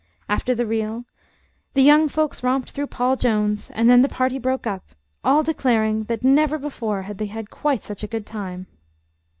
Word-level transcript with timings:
After 0.27 0.55
the 0.55 0.65
reel, 0.65 1.05
the 1.75 1.83
young 1.83 2.09
folks 2.09 2.41
romped 2.41 2.71
through 2.71 2.87
"Paul 2.87 3.17
Jones," 3.17 3.69
and 3.69 3.87
then 3.87 4.01
the 4.01 4.09
party 4.09 4.39
broke 4.39 4.65
up, 4.65 4.83
all 5.23 5.43
declaring 5.43 6.05
that 6.05 6.23
never 6.23 6.57
before 6.57 7.03
had 7.03 7.19
they 7.19 7.27
had 7.27 7.51
quite 7.51 7.83
such 7.83 8.01
a 8.01 8.07
good 8.07 8.25
time. 8.25 8.65